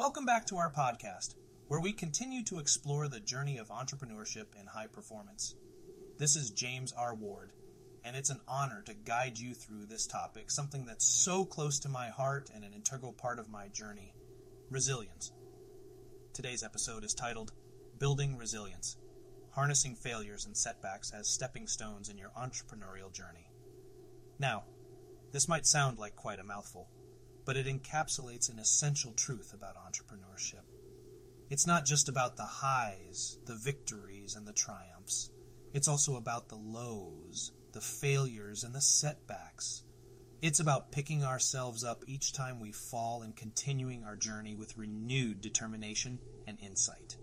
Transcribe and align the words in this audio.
Welcome 0.00 0.24
back 0.24 0.46
to 0.46 0.56
our 0.56 0.72
podcast, 0.72 1.34
where 1.68 1.78
we 1.78 1.92
continue 1.92 2.42
to 2.44 2.58
explore 2.58 3.06
the 3.06 3.20
journey 3.20 3.58
of 3.58 3.68
entrepreneurship 3.68 4.46
and 4.58 4.66
high 4.66 4.86
performance. 4.86 5.56
This 6.16 6.36
is 6.36 6.52
James 6.52 6.94
R. 6.96 7.14
Ward, 7.14 7.52
and 8.02 8.16
it's 8.16 8.30
an 8.30 8.40
honor 8.48 8.82
to 8.86 8.94
guide 8.94 9.38
you 9.38 9.52
through 9.52 9.84
this 9.84 10.06
topic, 10.06 10.50
something 10.50 10.86
that's 10.86 11.04
so 11.04 11.44
close 11.44 11.78
to 11.80 11.90
my 11.90 12.08
heart 12.08 12.48
and 12.54 12.64
an 12.64 12.72
integral 12.72 13.12
part 13.12 13.38
of 13.38 13.50
my 13.50 13.68
journey 13.68 14.14
resilience. 14.70 15.32
Today's 16.32 16.62
episode 16.62 17.04
is 17.04 17.12
titled 17.12 17.52
Building 17.98 18.38
Resilience 18.38 18.96
Harnessing 19.50 19.96
Failures 19.96 20.46
and 20.46 20.56
Setbacks 20.56 21.12
as 21.12 21.28
Stepping 21.28 21.66
Stones 21.66 22.08
in 22.08 22.16
Your 22.16 22.30
Entrepreneurial 22.30 23.12
Journey. 23.12 23.50
Now, 24.38 24.64
this 25.32 25.46
might 25.46 25.66
sound 25.66 25.98
like 25.98 26.16
quite 26.16 26.40
a 26.40 26.42
mouthful, 26.42 26.88
but 27.44 27.56
it 27.56 27.66
encapsulates 27.66 28.50
an 28.50 28.58
essential 28.58 29.12
truth 29.12 29.52
about 29.54 29.76
entrepreneurship. 29.76 30.64
It's 31.50 31.66
not 31.66 31.84
just 31.84 32.08
about 32.08 32.36
the 32.36 32.44
highs, 32.44 33.38
the 33.46 33.56
victories, 33.56 34.36
and 34.36 34.46
the 34.46 34.52
triumphs. 34.52 35.30
It's 35.72 35.88
also 35.88 36.16
about 36.16 36.48
the 36.48 36.56
lows, 36.56 37.52
the 37.72 37.80
failures, 37.80 38.62
and 38.62 38.74
the 38.74 38.80
setbacks. 38.80 39.82
It's 40.42 40.60
about 40.60 40.92
picking 40.92 41.22
ourselves 41.22 41.84
up 41.84 42.04
each 42.06 42.32
time 42.32 42.60
we 42.60 42.72
fall 42.72 43.22
and 43.22 43.36
continuing 43.36 44.04
our 44.04 44.16
journey 44.16 44.54
with 44.54 44.78
renewed 44.78 45.40
determination 45.40 46.18
and 46.46 46.58
insight. 46.60 47.16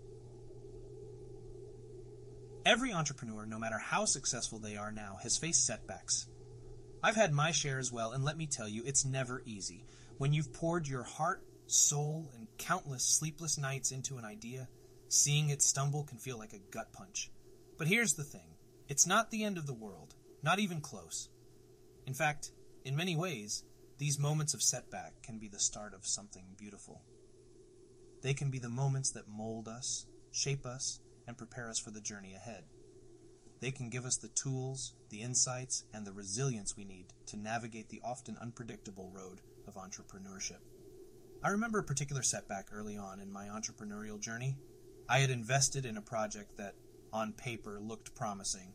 Every 2.64 2.92
entrepreneur, 2.92 3.46
no 3.46 3.58
matter 3.58 3.78
how 3.78 4.04
successful 4.04 4.58
they 4.58 4.76
are 4.76 4.92
now, 4.92 5.16
has 5.22 5.38
faced 5.38 5.64
setbacks. 5.66 6.26
I've 7.02 7.16
had 7.16 7.32
my 7.32 7.50
share 7.50 7.78
as 7.78 7.90
well, 7.90 8.12
and 8.12 8.24
let 8.24 8.36
me 8.36 8.46
tell 8.46 8.68
you, 8.68 8.82
it's 8.84 9.04
never 9.04 9.42
easy. 9.46 9.84
When 10.18 10.32
you've 10.32 10.52
poured 10.52 10.88
your 10.88 11.04
heart, 11.04 11.44
soul, 11.68 12.30
and 12.34 12.48
countless 12.58 13.04
sleepless 13.04 13.56
nights 13.56 13.92
into 13.92 14.18
an 14.18 14.24
idea, 14.24 14.68
seeing 15.08 15.50
it 15.50 15.62
stumble 15.62 16.02
can 16.02 16.18
feel 16.18 16.36
like 16.36 16.52
a 16.52 16.72
gut 16.72 16.92
punch. 16.92 17.30
But 17.78 17.86
here's 17.86 18.14
the 18.14 18.24
thing 18.24 18.56
it's 18.88 19.06
not 19.06 19.30
the 19.30 19.44
end 19.44 19.58
of 19.58 19.66
the 19.66 19.74
world, 19.74 20.16
not 20.42 20.58
even 20.58 20.80
close. 20.80 21.28
In 22.04 22.14
fact, 22.14 22.50
in 22.84 22.96
many 22.96 23.14
ways, 23.14 23.62
these 23.98 24.18
moments 24.18 24.54
of 24.54 24.62
setback 24.62 25.22
can 25.22 25.38
be 25.38 25.48
the 25.48 25.60
start 25.60 25.94
of 25.94 26.04
something 26.04 26.46
beautiful. 26.56 27.02
They 28.22 28.34
can 28.34 28.50
be 28.50 28.58
the 28.58 28.68
moments 28.68 29.12
that 29.12 29.28
mold 29.28 29.68
us, 29.68 30.06
shape 30.32 30.66
us, 30.66 30.98
and 31.28 31.38
prepare 31.38 31.68
us 31.68 31.78
for 31.78 31.92
the 31.92 32.00
journey 32.00 32.34
ahead. 32.34 32.64
They 33.60 33.70
can 33.70 33.88
give 33.88 34.04
us 34.04 34.16
the 34.16 34.28
tools, 34.28 34.94
the 35.10 35.22
insights, 35.22 35.84
and 35.92 36.06
the 36.06 36.12
resilience 36.12 36.76
we 36.76 36.84
need 36.84 37.06
to 37.26 37.36
navigate 37.36 37.88
the 37.88 38.00
often 38.04 38.36
unpredictable 38.40 39.10
road 39.12 39.40
of 39.66 39.74
entrepreneurship. 39.74 40.60
I 41.42 41.50
remember 41.50 41.78
a 41.78 41.84
particular 41.84 42.22
setback 42.22 42.68
early 42.72 42.96
on 42.96 43.20
in 43.20 43.32
my 43.32 43.46
entrepreneurial 43.46 44.20
journey. 44.20 44.56
I 45.08 45.20
had 45.20 45.30
invested 45.30 45.86
in 45.86 45.96
a 45.96 46.02
project 46.02 46.56
that, 46.56 46.74
on 47.12 47.32
paper, 47.32 47.78
looked 47.80 48.14
promising. 48.14 48.74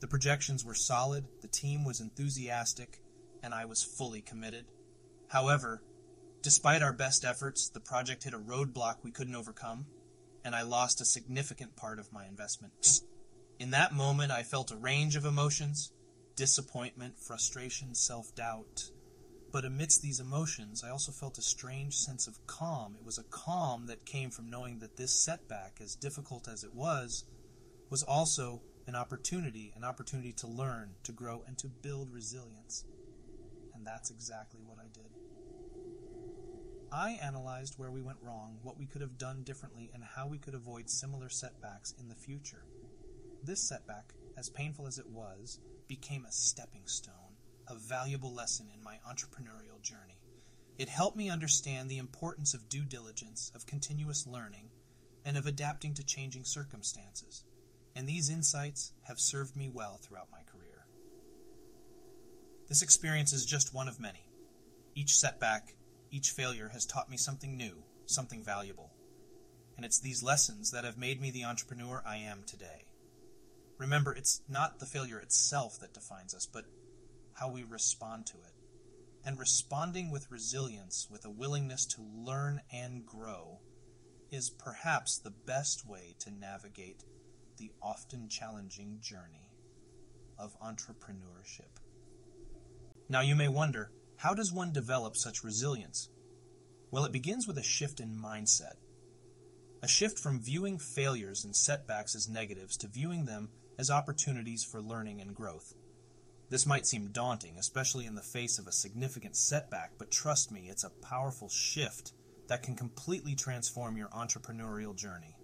The 0.00 0.08
projections 0.08 0.64
were 0.64 0.74
solid, 0.74 1.26
the 1.40 1.48
team 1.48 1.84
was 1.84 2.00
enthusiastic, 2.00 3.00
and 3.42 3.54
I 3.54 3.64
was 3.64 3.82
fully 3.82 4.22
committed. 4.22 4.66
However, 5.28 5.82
despite 6.42 6.82
our 6.82 6.92
best 6.92 7.24
efforts, 7.24 7.68
the 7.68 7.80
project 7.80 8.24
hit 8.24 8.34
a 8.34 8.38
roadblock 8.38 8.96
we 9.02 9.12
couldn't 9.12 9.36
overcome, 9.36 9.86
and 10.44 10.54
I 10.54 10.62
lost 10.62 11.00
a 11.00 11.04
significant 11.04 11.76
part 11.76 11.98
of 11.98 12.12
my 12.12 12.26
investment. 12.26 12.72
In 13.60 13.72
that 13.72 13.92
moment, 13.92 14.32
I 14.32 14.42
felt 14.42 14.70
a 14.70 14.76
range 14.76 15.16
of 15.16 15.26
emotions 15.26 15.92
disappointment, 16.34 17.18
frustration, 17.18 17.94
self 17.94 18.34
doubt. 18.34 18.90
But 19.52 19.66
amidst 19.66 20.00
these 20.00 20.18
emotions, 20.18 20.82
I 20.82 20.88
also 20.88 21.12
felt 21.12 21.36
a 21.36 21.42
strange 21.42 21.94
sense 21.94 22.26
of 22.26 22.46
calm. 22.46 22.96
It 22.96 23.04
was 23.04 23.18
a 23.18 23.24
calm 23.24 23.84
that 23.88 24.06
came 24.06 24.30
from 24.30 24.48
knowing 24.48 24.78
that 24.78 24.96
this 24.96 25.12
setback, 25.12 25.76
as 25.82 25.94
difficult 25.94 26.48
as 26.48 26.64
it 26.64 26.74
was, 26.74 27.26
was 27.90 28.02
also 28.02 28.62
an 28.86 28.94
opportunity, 28.94 29.74
an 29.76 29.84
opportunity 29.84 30.32
to 30.38 30.46
learn, 30.46 30.94
to 31.02 31.12
grow, 31.12 31.44
and 31.46 31.58
to 31.58 31.68
build 31.68 32.10
resilience. 32.10 32.86
And 33.74 33.86
that's 33.86 34.10
exactly 34.10 34.62
what 34.64 34.78
I 34.78 34.88
did. 34.94 35.10
I 36.90 37.18
analyzed 37.22 37.74
where 37.76 37.90
we 37.90 38.00
went 38.00 38.18
wrong, 38.22 38.58
what 38.62 38.78
we 38.78 38.86
could 38.86 39.02
have 39.02 39.18
done 39.18 39.42
differently, 39.42 39.90
and 39.92 40.02
how 40.02 40.26
we 40.26 40.38
could 40.38 40.54
avoid 40.54 40.88
similar 40.88 41.28
setbacks 41.28 41.92
in 42.00 42.08
the 42.08 42.14
future. 42.14 42.64
This 43.42 43.60
setback, 43.60 44.12
as 44.36 44.50
painful 44.50 44.86
as 44.86 44.98
it 44.98 45.08
was, 45.08 45.60
became 45.88 46.26
a 46.26 46.32
stepping 46.32 46.86
stone, 46.86 47.36
a 47.68 47.74
valuable 47.74 48.34
lesson 48.34 48.68
in 48.74 48.84
my 48.84 48.98
entrepreneurial 49.08 49.80
journey. 49.80 50.20
It 50.78 50.90
helped 50.90 51.16
me 51.16 51.30
understand 51.30 51.90
the 51.90 51.98
importance 51.98 52.52
of 52.52 52.68
due 52.68 52.84
diligence, 52.84 53.50
of 53.54 53.66
continuous 53.66 54.26
learning, 54.26 54.68
and 55.24 55.38
of 55.38 55.46
adapting 55.46 55.94
to 55.94 56.04
changing 56.04 56.44
circumstances. 56.44 57.44
And 57.96 58.06
these 58.06 58.30
insights 58.30 58.92
have 59.02 59.18
served 59.18 59.56
me 59.56 59.70
well 59.72 59.98
throughout 60.02 60.28
my 60.30 60.42
career. 60.42 60.86
This 62.68 62.82
experience 62.82 63.32
is 63.32 63.46
just 63.46 63.74
one 63.74 63.88
of 63.88 63.98
many. 63.98 64.26
Each 64.94 65.16
setback, 65.16 65.74
each 66.10 66.30
failure 66.30 66.68
has 66.72 66.84
taught 66.84 67.10
me 67.10 67.16
something 67.16 67.56
new, 67.56 67.84
something 68.06 68.44
valuable. 68.44 68.90
And 69.76 69.84
it's 69.84 69.98
these 69.98 70.22
lessons 70.22 70.70
that 70.72 70.84
have 70.84 70.98
made 70.98 71.20
me 71.20 71.30
the 71.30 71.44
entrepreneur 71.44 72.02
I 72.06 72.18
am 72.18 72.42
today. 72.46 72.84
Remember, 73.80 74.12
it's 74.12 74.42
not 74.46 74.78
the 74.78 74.84
failure 74.84 75.18
itself 75.18 75.80
that 75.80 75.94
defines 75.94 76.34
us, 76.34 76.44
but 76.44 76.66
how 77.32 77.50
we 77.50 77.62
respond 77.62 78.26
to 78.26 78.36
it. 78.36 78.52
And 79.24 79.38
responding 79.38 80.10
with 80.10 80.30
resilience, 80.30 81.08
with 81.10 81.24
a 81.24 81.30
willingness 81.30 81.86
to 81.94 82.02
learn 82.02 82.60
and 82.70 83.06
grow, 83.06 83.60
is 84.30 84.50
perhaps 84.50 85.18
the 85.18 85.32
best 85.46 85.88
way 85.88 86.14
to 86.18 86.30
navigate 86.30 87.04
the 87.56 87.72
often 87.82 88.28
challenging 88.28 88.98
journey 89.00 89.50
of 90.38 90.54
entrepreneurship. 90.60 91.80
Now, 93.08 93.22
you 93.22 93.34
may 93.34 93.48
wonder 93.48 93.92
how 94.16 94.34
does 94.34 94.52
one 94.52 94.74
develop 94.74 95.16
such 95.16 95.42
resilience? 95.42 96.10
Well, 96.90 97.06
it 97.06 97.12
begins 97.12 97.46
with 97.46 97.56
a 97.56 97.62
shift 97.62 97.98
in 97.98 98.14
mindset. 98.14 98.74
A 99.82 99.88
shift 99.88 100.18
from 100.18 100.42
viewing 100.42 100.78
failures 100.78 101.46
and 101.46 101.56
setbacks 101.56 102.14
as 102.14 102.28
negatives 102.28 102.76
to 102.76 102.86
viewing 102.86 103.24
them 103.24 103.48
as 103.80 103.90
opportunities 103.90 104.62
for 104.62 104.82
learning 104.82 105.22
and 105.22 105.34
growth. 105.34 105.72
This 106.50 106.66
might 106.66 106.86
seem 106.86 107.12
daunting, 107.12 107.56
especially 107.58 108.04
in 108.04 108.14
the 108.14 108.20
face 108.20 108.58
of 108.58 108.66
a 108.66 108.72
significant 108.72 109.36
setback, 109.36 109.92
but 109.96 110.10
trust 110.10 110.52
me, 110.52 110.68
it's 110.68 110.84
a 110.84 110.90
powerful 110.90 111.48
shift 111.48 112.12
that 112.48 112.62
can 112.62 112.76
completely 112.76 113.34
transform 113.34 113.96
your 113.96 114.08
entrepreneurial 114.08 114.94
journey. 114.94 115.34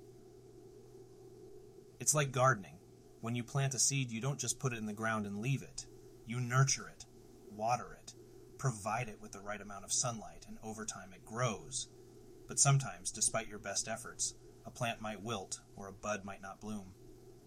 It's 1.99 2.15
like 2.15 2.31
gardening. 2.31 2.77
When 3.23 3.35
you 3.35 3.43
plant 3.43 3.73
a 3.73 3.79
seed, 3.79 4.11
you 4.11 4.21
don't 4.21 4.39
just 4.39 4.59
put 4.59 4.75
it 4.75 4.79
in 4.79 4.87
the 4.87 4.93
ground 4.93 5.25
and 5.25 5.41
leave 5.41 5.63
it. 5.63 5.87
You 6.27 6.39
nurture 6.39 6.89
it, 6.89 7.07
water 7.51 7.97
it, 8.03 8.13
provide 8.59 9.09
it 9.09 9.19
with 9.23 9.33
the 9.33 9.41
right 9.41 9.63
amount 9.63 9.85
of 9.85 9.93
sunlight, 9.95 10.45
and 10.47 10.59
over 10.63 10.85
time 10.85 11.15
it 11.15 11.25
grows. 11.25 11.89
But 12.47 12.59
sometimes, 12.59 13.11
despite 13.11 13.49
your 13.49 13.61
best 13.61 13.89
efforts, 13.89 14.35
a 14.67 14.71
plant 14.71 15.01
might 15.01 15.23
wilt 15.23 15.61
or 15.75 15.89
a 15.89 15.93
bud 15.93 16.27
might 16.27 16.43
not 16.43 16.61
bloom. 16.61 16.93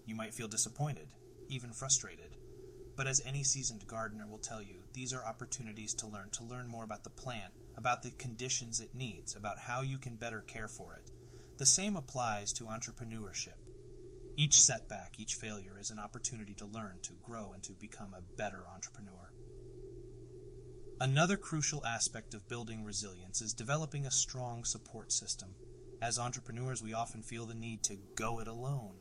You 0.09 0.15
might 0.15 0.33
feel 0.33 0.47
disappointed, 0.47 1.07
even 1.49 1.71
frustrated. 1.71 2.35
But 2.95 3.05
as 3.05 3.21
any 3.27 3.43
seasoned 3.43 3.85
gardener 3.85 4.25
will 4.25 4.39
tell 4.39 4.59
you, 4.59 4.77
these 4.91 5.13
are 5.13 5.23
opportunities 5.23 5.93
to 5.93 6.07
learn, 6.07 6.31
to 6.31 6.43
learn 6.43 6.67
more 6.67 6.83
about 6.83 7.03
the 7.03 7.11
plant, 7.11 7.53
about 7.77 8.01
the 8.01 8.09
conditions 8.09 8.79
it 8.79 8.95
needs, 8.95 9.35
about 9.35 9.59
how 9.59 9.81
you 9.81 9.99
can 9.99 10.15
better 10.15 10.41
care 10.41 10.67
for 10.67 10.95
it. 10.95 11.11
The 11.59 11.65
same 11.67 11.95
applies 11.95 12.51
to 12.53 12.63
entrepreneurship. 12.63 13.59
Each 14.35 14.59
setback, 14.59 15.19
each 15.19 15.35
failure 15.35 15.77
is 15.79 15.91
an 15.91 15.99
opportunity 15.99 16.55
to 16.55 16.65
learn, 16.65 16.97
to 17.03 17.13
grow, 17.23 17.51
and 17.53 17.61
to 17.61 17.73
become 17.73 18.15
a 18.15 18.35
better 18.35 18.63
entrepreneur. 18.73 19.31
Another 20.99 21.37
crucial 21.37 21.85
aspect 21.85 22.33
of 22.33 22.49
building 22.49 22.83
resilience 22.83 23.43
is 23.43 23.53
developing 23.53 24.07
a 24.07 24.11
strong 24.11 24.63
support 24.63 25.11
system. 25.11 25.49
As 26.01 26.17
entrepreneurs, 26.17 26.81
we 26.81 26.95
often 26.95 27.21
feel 27.21 27.45
the 27.45 27.53
need 27.53 27.83
to 27.83 27.97
go 28.15 28.39
it 28.39 28.47
alone 28.47 28.95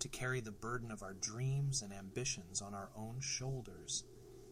to 0.00 0.08
carry 0.08 0.40
the 0.40 0.50
burden 0.50 0.90
of 0.90 1.02
our 1.02 1.14
dreams 1.14 1.82
and 1.82 1.92
ambitions 1.92 2.60
on 2.60 2.74
our 2.74 2.90
own 2.96 3.20
shoulders. 3.20 4.04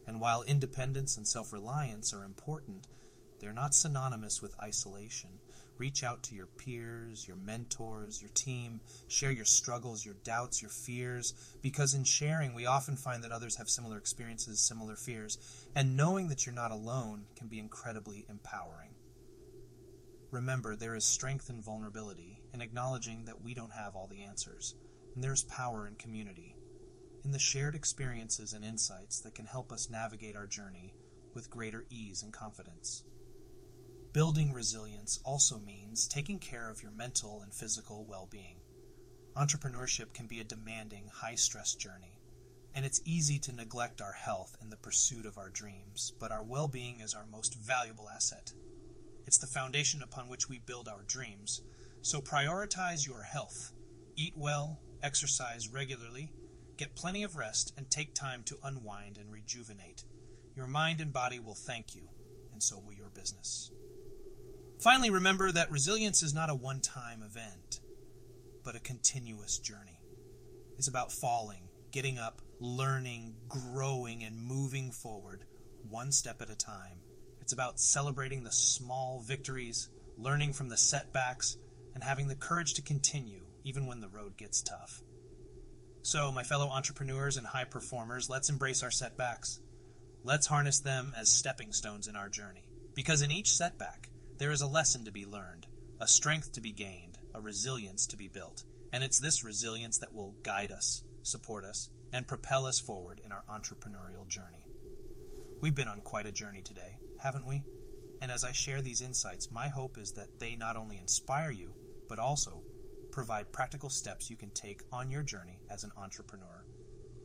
And 0.07 0.21
while 0.21 0.43
independence 0.43 1.17
and 1.17 1.27
self 1.27 1.53
reliance 1.53 2.13
are 2.13 2.25
important, 2.25 2.87
they're 3.41 3.53
not 3.53 3.75
synonymous 3.75 4.41
with 4.41 4.55
isolation. 4.63 5.31
Reach 5.77 6.05
out 6.05 6.23
to 6.25 6.35
your 6.37 6.47
peers, 6.47 7.27
your 7.27 7.37
mentors, 7.37 8.23
your 8.23 8.31
team. 8.35 8.81
Share 9.09 9.33
your 9.33 9.45
struggles, 9.45 10.05
your 10.05 10.15
doubts, 10.23 10.63
your 10.63 10.71
fears, 10.71 11.35
because 11.61 11.95
in 11.95 12.05
sharing, 12.05 12.55
we 12.55 12.67
often 12.67 12.97
find 12.97 13.25
that 13.25 13.33
others 13.33 13.57
have 13.57 13.69
similar 13.69 13.99
experiences, 13.99 14.61
similar 14.61 14.95
fears, 14.95 15.39
and 15.75 15.97
knowing 15.97 16.29
that 16.29 16.47
you're 16.47 16.55
not 16.55 16.71
alone 16.71 17.25
can 17.35 17.49
be 17.49 17.59
incredibly 17.59 18.25
empowering. 18.29 18.91
Remember, 20.31 20.77
there 20.77 20.95
is 20.95 21.05
strength 21.05 21.51
in 21.51 21.61
vulnerability, 21.61 22.41
in 22.55 22.61
acknowledging 22.61 23.25
that 23.25 23.43
we 23.43 23.53
don't 23.53 23.73
have 23.73 23.97
all 23.97 24.07
the 24.07 24.23
answers 24.23 24.77
and 25.15 25.23
there's 25.23 25.45
power 25.45 25.87
in 25.87 25.95
community, 25.95 26.57
in 27.25 27.33
the 27.33 27.39
shared 27.39 27.75
experiences 27.75 28.53
and 28.53 28.65
insights 28.65 29.21
that 29.21 29.35
can 29.35 29.47
help 29.47 29.73
us 29.73 29.91
navigate 29.91 30.37
our 30.37 30.47
journey 30.47 30.95
with 31.35 31.51
greater 31.51 31.85
ease 31.91 32.23
and 32.23 32.33
confidence. 32.33 33.05
Building 34.13 34.53
resilience 34.53 35.19
also 35.25 35.59
means 35.59 36.07
taking 36.07 36.39
care 36.39 36.69
of 36.69 36.83
your 36.83 36.93
mental 36.93 37.41
and 37.43 37.53
physical 37.53 38.05
well 38.05 38.29
being. 38.31 38.57
Entrepreneurship 39.37 40.13
can 40.13 40.27
be 40.27 40.41
a 40.41 40.45
demanding, 40.45 41.09
high 41.11 41.35
stress 41.35 41.75
journey, 41.75 42.21
and 42.75 42.85
it's 42.85 43.01
easy 43.05 43.39
to 43.39 43.55
neglect 43.55 44.03
our 44.03 44.13
health 44.13 44.57
in 44.61 44.69
the 44.69 44.77
pursuit 44.77 45.25
of 45.25 45.39
our 45.39 45.49
dreams, 45.49 46.13
but 46.21 46.31
our 46.31 46.43
well 46.43 46.69
being 46.69 47.01
is 47.01 47.15
our 47.15 47.27
most 47.31 47.55
valuable 47.55 48.09
asset. 48.15 48.53
It's 49.27 49.39
the 49.39 49.47
foundation 49.47 50.03
upon 50.03 50.29
which 50.29 50.49
we 50.49 50.59
build 50.59 50.89
our 50.89 51.05
dreams, 51.07 51.63
so 52.03 52.21
prioritize 52.21 53.07
your 53.07 53.23
health. 53.23 53.73
Eat 54.17 54.35
well, 54.37 54.79
exercise 55.03 55.69
regularly, 55.69 56.33
get 56.77 56.95
plenty 56.95 57.23
of 57.23 57.37
rest, 57.37 57.73
and 57.77 57.91
take 57.91 58.15
time 58.15 58.43
to 58.45 58.59
unwind 58.63 59.19
and 59.19 59.33
rejuvenate. 59.33 60.05
Your 60.55 60.67
mind 60.67 61.01
and 61.01 61.13
body 61.13 61.39
will 61.39 61.55
thank 61.55 61.95
you, 61.95 62.09
and 62.53 62.63
so 62.63 62.79
will 62.79 62.93
your 62.93 63.09
business. 63.09 63.71
Finally, 64.81 65.11
remember 65.11 65.53
that 65.53 65.71
resilience 65.71 66.23
is 66.23 66.35
not 66.35 66.51
a 66.51 66.55
one 66.55 66.81
time 66.81 67.23
event, 67.23 67.81
but 68.65 68.77
a 68.77 68.81
continuous 68.81 69.59
journey. 69.59 70.01
It's 70.77 70.89
about 70.89 71.13
falling, 71.13 71.69
getting 71.93 72.19
up, 72.19 72.43
learning, 72.59 73.35
growing, 73.49 74.25
and 74.25 74.37
moving 74.37 74.91
forward 74.91 75.45
one 75.89 76.13
step 76.13 76.41
at 76.43 76.51
a 76.51 76.57
time. 76.57 76.99
It's 77.41 77.53
about 77.53 77.81
celebrating 77.81 78.45
the 78.45 78.53
small 78.53 79.21
victories, 79.21 79.89
learning 80.17 80.53
from 80.53 80.69
the 80.69 80.77
setbacks, 80.77 81.57
and 81.95 82.03
having 82.03 82.29
the 82.29 82.35
courage 82.35 82.75
to 82.75 82.83
continue 82.83 83.43
even 83.65 83.87
when 83.87 84.01
the 84.01 84.09
road 84.09 84.37
gets 84.37 84.63
tough. 84.63 85.03
So, 86.03 86.33
my 86.33 86.43
fellow 86.43 86.69
entrepreneurs 86.69 87.37
and 87.37 87.47
high 87.47 87.65
performers, 87.65 88.29
let's 88.29 88.51
embrace 88.51 88.83
our 88.83 88.91
setbacks. 88.91 89.61
Let's 90.25 90.49
harness 90.49 90.81
them 90.81 91.13
as 91.17 91.29
stepping 91.29 91.73
stones 91.73 92.09
in 92.09 92.17
our 92.17 92.29
journey. 92.29 92.65
Because 92.95 93.23
in 93.23 93.31
each 93.31 93.53
setback, 93.53 94.11
there 94.39 94.51
is 94.51 94.61
a 94.61 94.67
lesson 94.67 95.05
to 95.05 95.13
be 95.13 95.25
learned, 95.25 95.67
a 96.01 96.09
strength 96.09 96.53
to 96.53 96.61
be 96.61 96.73
gained, 96.73 97.19
a 97.35 97.41
resilience 97.41 98.07
to 98.09 98.17
be 98.17 98.29
built. 98.29 98.65
And 98.93 99.03
it's 99.03 99.21
this 99.21 99.45
resilience 99.45 99.99
that 99.99 100.13
will 100.13 100.35
guide 100.43 100.73
us, 100.73 101.03
support 101.23 101.65
us, 101.65 101.89
and 102.13 102.27
propel 102.27 102.67
us 102.67 102.81
forward 102.81 103.21
in 103.25 103.33
our 103.33 103.45
entrepreneurial 103.49 104.27
journey. 104.29 104.67
We've 105.61 105.75
been 105.75 105.89
on 105.89 106.01
quite 106.01 106.27
a 106.27 106.33
journey 106.33 106.61
today, 106.63 106.99
haven't 107.19 107.47
we? 107.47 107.63
And 108.21 108.31
as 108.31 108.45
I 108.45 108.53
share 108.53 108.83
these 108.83 109.01
insights, 109.01 109.51
my 109.51 109.69
hope 109.69 109.97
is 109.97 110.13
that 110.13 110.39
they 110.39 110.57
not 110.57 110.77
only 110.77 110.99
inspire 110.99 111.51
you, 111.51 111.75
but 112.09 112.19
also 112.19 112.63
provide 113.13 113.53
practical 113.53 113.91
steps 113.91 114.29
you 114.29 114.37
can 114.37 114.51
take 114.51 114.83
on 114.91 115.11
your 115.11 115.23
journey 115.23 115.61
as 115.71 115.85
an 115.85 115.93
entrepreneur. 115.97 116.65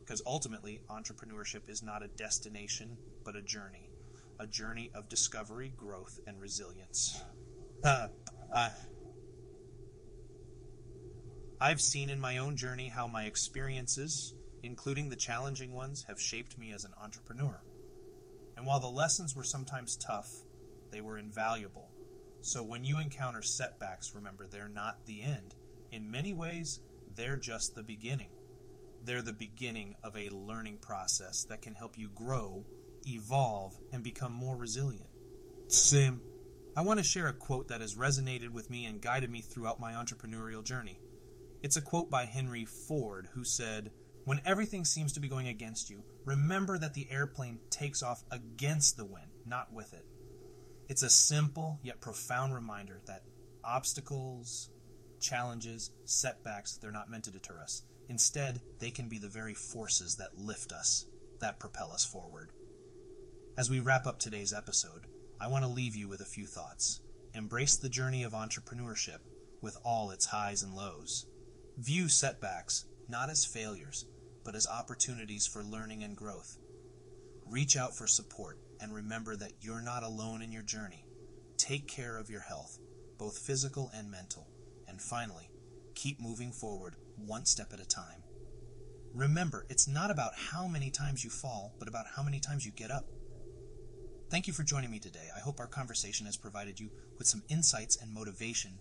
Because 0.04 0.22
ultimately, 0.24 0.80
entrepreneurship 0.88 1.68
is 1.68 1.82
not 1.82 2.02
a 2.02 2.08
destination, 2.08 2.96
but 3.24 3.34
a 3.34 3.42
journey 3.42 3.90
a 4.38 4.46
journey 4.46 4.90
of 4.94 5.08
discovery, 5.08 5.72
growth, 5.76 6.20
and 6.26 6.40
resilience. 6.40 7.22
Uh, 7.82 8.08
I've 11.60 11.80
seen 11.80 12.08
in 12.08 12.20
my 12.20 12.38
own 12.38 12.56
journey 12.56 12.88
how 12.88 13.06
my 13.06 13.24
experiences, 13.24 14.34
including 14.62 15.08
the 15.08 15.16
challenging 15.16 15.72
ones, 15.72 16.04
have 16.08 16.20
shaped 16.20 16.56
me 16.56 16.72
as 16.72 16.84
an 16.84 16.92
entrepreneur. 17.02 17.60
And 18.56 18.66
while 18.66 18.80
the 18.80 18.86
lessons 18.86 19.34
were 19.34 19.44
sometimes 19.44 19.96
tough, 19.96 20.30
they 20.90 21.00
were 21.00 21.18
invaluable. 21.18 21.90
So 22.40 22.62
when 22.62 22.84
you 22.84 22.98
encounter 23.00 23.42
setbacks, 23.42 24.14
remember 24.14 24.46
they're 24.46 24.68
not 24.68 25.04
the 25.06 25.22
end. 25.22 25.54
In 25.92 26.10
many 26.10 26.32
ways, 26.32 26.80
they're 27.14 27.36
just 27.36 27.74
the 27.74 27.82
beginning. 27.82 28.30
They're 29.04 29.22
the 29.22 29.32
beginning 29.32 29.96
of 30.02 30.16
a 30.16 30.28
learning 30.30 30.78
process 30.78 31.44
that 31.44 31.62
can 31.62 31.74
help 31.74 31.96
you 31.96 32.08
grow 32.08 32.64
evolve, 33.06 33.78
and 33.92 34.02
become 34.02 34.32
more 34.32 34.56
resilient. 34.56 35.06
Sim. 35.68 36.20
I 36.76 36.82
want 36.82 36.98
to 36.98 37.04
share 37.04 37.28
a 37.28 37.32
quote 37.32 37.68
that 37.68 37.80
has 37.80 37.96
resonated 37.96 38.50
with 38.50 38.70
me 38.70 38.84
and 38.86 39.00
guided 39.00 39.30
me 39.30 39.40
throughout 39.40 39.80
my 39.80 39.92
entrepreneurial 39.92 40.62
journey. 40.62 41.00
It's 41.62 41.76
a 41.76 41.82
quote 41.82 42.08
by 42.08 42.24
Henry 42.24 42.64
Ford, 42.64 43.28
who 43.32 43.44
said, 43.44 43.90
When 44.24 44.40
everything 44.44 44.84
seems 44.84 45.12
to 45.14 45.20
be 45.20 45.28
going 45.28 45.48
against 45.48 45.90
you, 45.90 46.04
remember 46.24 46.78
that 46.78 46.94
the 46.94 47.10
airplane 47.10 47.58
takes 47.70 48.02
off 48.02 48.22
against 48.30 48.96
the 48.96 49.04
wind, 49.04 49.30
not 49.44 49.72
with 49.72 49.92
it. 49.92 50.04
It's 50.88 51.02
a 51.02 51.10
simple 51.10 51.80
yet 51.82 52.00
profound 52.00 52.54
reminder 52.54 53.00
that 53.06 53.24
obstacles, 53.64 54.70
challenges, 55.20 55.90
setbacks, 56.04 56.76
they're 56.76 56.90
not 56.90 57.10
meant 57.10 57.24
to 57.24 57.30
deter 57.30 57.58
us. 57.60 57.82
Instead, 58.08 58.60
they 58.78 58.90
can 58.90 59.08
be 59.08 59.18
the 59.18 59.28
very 59.28 59.54
forces 59.54 60.16
that 60.16 60.38
lift 60.38 60.72
us, 60.72 61.06
that 61.40 61.60
propel 61.60 61.92
us 61.92 62.04
forward. 62.04 62.50
As 63.56 63.68
we 63.68 63.80
wrap 63.80 64.06
up 64.06 64.18
today's 64.18 64.52
episode, 64.52 65.06
I 65.40 65.48
want 65.48 65.64
to 65.64 65.70
leave 65.70 65.94
you 65.94 66.08
with 66.08 66.20
a 66.20 66.24
few 66.24 66.46
thoughts. 66.46 67.00
Embrace 67.34 67.76
the 67.76 67.88
journey 67.88 68.22
of 68.22 68.32
entrepreneurship 68.32 69.18
with 69.60 69.76
all 69.84 70.10
its 70.10 70.26
highs 70.26 70.62
and 70.62 70.74
lows. 70.74 71.26
View 71.76 72.08
setbacks 72.08 72.86
not 73.08 73.30
as 73.30 73.44
failures, 73.44 74.06
but 74.44 74.54
as 74.54 74.66
opportunities 74.66 75.46
for 75.46 75.62
learning 75.62 76.02
and 76.02 76.16
growth. 76.16 76.58
Reach 77.46 77.76
out 77.76 77.96
for 77.96 78.06
support 78.06 78.58
and 78.80 78.94
remember 78.94 79.34
that 79.36 79.52
you're 79.60 79.80
not 79.80 80.02
alone 80.02 80.42
in 80.42 80.52
your 80.52 80.62
journey. 80.62 81.04
Take 81.56 81.88
care 81.88 82.18
of 82.18 82.30
your 82.30 82.40
health, 82.40 82.78
both 83.18 83.38
physical 83.38 83.90
and 83.94 84.10
mental. 84.10 84.46
And 84.98 85.04
finally, 85.04 85.48
keep 85.94 86.20
moving 86.20 86.50
forward 86.50 86.96
one 87.24 87.46
step 87.46 87.72
at 87.72 87.78
a 87.78 87.86
time. 87.86 88.24
Remember, 89.14 89.64
it's 89.70 89.86
not 89.86 90.10
about 90.10 90.32
how 90.34 90.66
many 90.66 90.90
times 90.90 91.22
you 91.22 91.30
fall, 91.30 91.72
but 91.78 91.86
about 91.86 92.06
how 92.16 92.24
many 92.24 92.40
times 92.40 92.66
you 92.66 92.72
get 92.72 92.90
up. 92.90 93.04
Thank 94.28 94.48
you 94.48 94.52
for 94.52 94.64
joining 94.64 94.90
me 94.90 94.98
today. 94.98 95.28
I 95.36 95.38
hope 95.38 95.60
our 95.60 95.68
conversation 95.68 96.26
has 96.26 96.36
provided 96.36 96.80
you 96.80 96.90
with 97.16 97.28
some 97.28 97.44
insights 97.48 97.94
and 97.94 98.12
motivation 98.12 98.80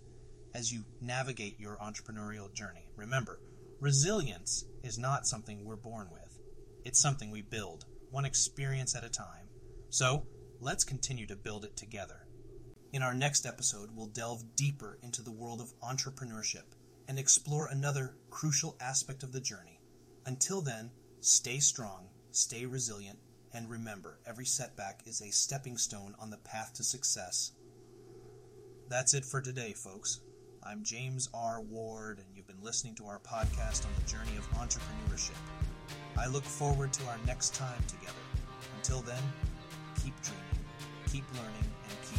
as 0.55 0.73
you 0.73 0.85
navigate 1.01 1.59
your 1.59 1.77
entrepreneurial 1.77 2.51
journey. 2.51 2.89
Remember, 2.95 3.39
resilience 3.79 4.65
is 4.83 4.97
not 4.97 5.27
something 5.27 5.63
we're 5.63 5.75
born 5.75 6.07
with, 6.11 6.39
it's 6.83 6.99
something 6.99 7.29
we 7.29 7.43
build, 7.43 7.85
one 8.09 8.25
experience 8.25 8.95
at 8.95 9.03
a 9.03 9.09
time. 9.09 9.49
So, 9.91 10.25
let's 10.59 10.83
continue 10.83 11.27
to 11.27 11.35
build 11.35 11.63
it 11.63 11.77
together. 11.77 12.26
In 12.93 13.03
our 13.03 13.13
next 13.13 13.45
episode, 13.45 13.89
we'll 13.93 14.07
delve 14.07 14.55
deeper 14.55 14.97
into 15.03 15.21
the 15.21 15.31
world 15.31 15.59
of 15.59 15.77
entrepreneurship 15.81 16.63
and 17.09 17.19
explore 17.19 17.67
another 17.67 18.15
crucial 18.29 18.77
aspect 18.79 19.23
of 19.23 19.33
the 19.33 19.41
journey. 19.41 19.81
Until 20.25 20.61
then, 20.61 20.91
stay 21.19 21.59
strong, 21.59 22.07
stay 22.31 22.65
resilient, 22.65 23.19
and 23.53 23.69
remember, 23.69 24.19
every 24.25 24.45
setback 24.45 25.01
is 25.05 25.21
a 25.21 25.31
stepping 25.31 25.77
stone 25.77 26.15
on 26.17 26.29
the 26.29 26.37
path 26.37 26.73
to 26.75 26.83
success. 26.83 27.51
That's 28.87 29.13
it 29.13 29.25
for 29.25 29.41
today, 29.41 29.73
folks. 29.73 30.21
I'm 30.63 30.81
James 30.81 31.27
R. 31.33 31.61
Ward, 31.61 32.19
and 32.19 32.27
you've 32.33 32.47
been 32.47 32.63
listening 32.63 32.95
to 32.95 33.07
our 33.07 33.19
podcast 33.19 33.85
on 33.85 33.91
the 33.99 34.09
journey 34.09 34.37
of 34.37 34.49
entrepreneurship. 34.51 35.35
I 36.17 36.27
look 36.27 36.45
forward 36.45 36.93
to 36.93 37.07
our 37.07 37.17
next 37.25 37.53
time 37.53 37.83
together. 37.87 38.13
Until 38.77 39.01
then, 39.01 39.23
keep 40.01 40.13
dreaming, 40.21 40.65
keep 41.11 41.25
learning, 41.35 41.71
and 41.89 42.09